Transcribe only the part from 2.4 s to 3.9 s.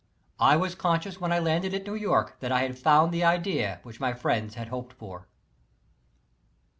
I had found the idea